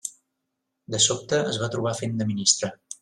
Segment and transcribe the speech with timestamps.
[0.95, 2.73] De sobte es va trobar fent de ministre.